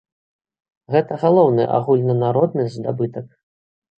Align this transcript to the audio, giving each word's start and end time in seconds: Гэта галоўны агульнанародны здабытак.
Гэта 0.93 1.13
галоўны 1.25 1.67
агульнанародны 1.77 2.65
здабытак. 2.77 3.27